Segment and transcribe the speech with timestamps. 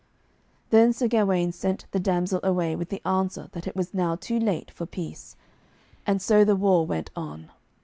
[0.71, 4.39] Then Sir Gawaine sent the damsel away with the answer that it was now too
[4.39, 5.35] late for peace.
[6.07, 7.51] And so the war went on.